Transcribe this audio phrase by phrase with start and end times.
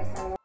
[0.00, 0.39] esa